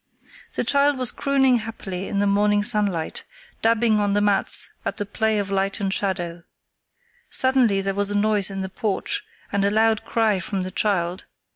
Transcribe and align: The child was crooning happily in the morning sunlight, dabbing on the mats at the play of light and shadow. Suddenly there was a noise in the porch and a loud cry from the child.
The 0.55 0.63
child 0.63 0.97
was 0.97 1.11
crooning 1.11 1.57
happily 1.59 2.07
in 2.07 2.17
the 2.17 2.25
morning 2.25 2.63
sunlight, 2.63 3.23
dabbing 3.61 3.99
on 3.99 4.13
the 4.13 4.19
mats 4.19 4.71
at 4.83 4.97
the 4.97 5.05
play 5.05 5.37
of 5.37 5.51
light 5.51 5.79
and 5.79 5.93
shadow. 5.93 6.41
Suddenly 7.29 7.81
there 7.81 7.93
was 7.93 8.09
a 8.09 8.15
noise 8.17 8.49
in 8.49 8.61
the 8.61 8.69
porch 8.69 9.23
and 9.51 9.63
a 9.63 9.69
loud 9.69 10.03
cry 10.03 10.39
from 10.39 10.63
the 10.63 10.71
child. 10.71 11.25